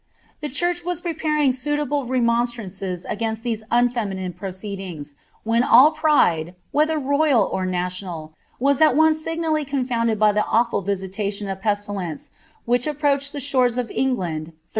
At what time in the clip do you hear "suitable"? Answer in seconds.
1.53-2.07